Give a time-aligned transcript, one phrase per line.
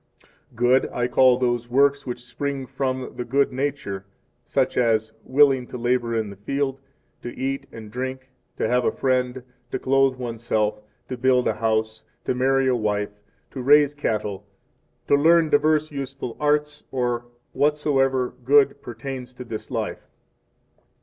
[0.55, 4.03] "Good" I call those works which spring from the good in nature,
[4.45, 6.79] such as, willing to labor in the field,
[7.21, 12.03] to eat and drink, to have a friend, to clothe oneself, to build a house,
[12.23, 13.11] to marry a wife,
[13.51, 14.47] to raise cattle,
[15.07, 20.07] to learn diverse useful arts, or whatsoever good 6 pertains to this life.